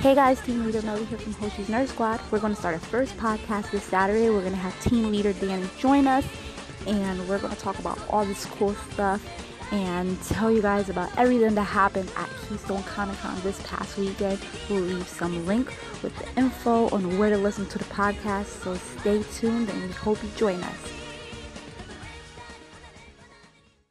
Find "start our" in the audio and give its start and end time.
2.58-2.80